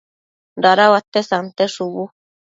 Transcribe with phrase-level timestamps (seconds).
[0.63, 2.03] dada uate sante shubu